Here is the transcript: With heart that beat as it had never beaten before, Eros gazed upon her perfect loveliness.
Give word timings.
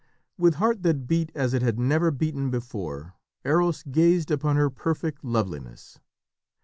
With 0.35 0.55
heart 0.55 0.81
that 0.81 1.05
beat 1.05 1.31
as 1.35 1.53
it 1.53 1.61
had 1.61 1.77
never 1.77 2.09
beaten 2.09 2.49
before, 2.49 3.13
Eros 3.45 3.83
gazed 3.83 4.31
upon 4.31 4.55
her 4.55 4.71
perfect 4.71 5.23
loveliness. 5.23 5.99